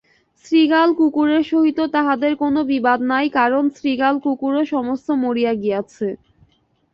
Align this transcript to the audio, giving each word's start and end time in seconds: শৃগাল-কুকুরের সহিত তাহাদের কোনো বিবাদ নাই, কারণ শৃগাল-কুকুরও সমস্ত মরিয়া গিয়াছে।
শৃগাল-কুকুরের 0.45 1.43
সহিত 1.43 1.79
তাহাদের 1.95 2.33
কোনো 2.35 2.59
বিবাদ 2.71 2.99
নাই, 3.11 3.25
কারণ 3.37 3.63
শৃগাল-কুকুরও 3.77 4.61
সমস্ত 4.73 5.07
মরিয়া 5.23 5.53
গিয়াছে। 5.55 6.07